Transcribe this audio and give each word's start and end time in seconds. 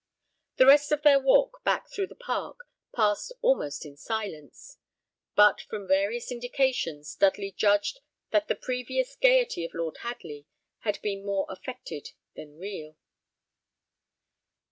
The 0.55 0.65
rest 0.65 0.91
of 0.91 1.03
their 1.03 1.19
walk 1.19 1.63
back 1.63 1.91
through 1.91 2.07
the 2.07 2.15
park 2.15 2.61
passed 2.91 3.33
almost 3.43 3.85
in 3.85 3.95
silence; 3.95 4.79
but 5.35 5.61
from 5.69 5.87
various 5.87 6.31
indications 6.31 7.13
Dudley 7.13 7.51
judged 7.51 7.99
that 8.31 8.47
the 8.47 8.55
previous 8.55 9.15
gaiety 9.15 9.63
of 9.63 9.75
Lord 9.75 9.97
Hadley 9.97 10.47
had 10.79 10.99
been 11.03 11.23
more 11.23 11.45
affected 11.49 12.13
than 12.35 12.57
real. 12.57 12.95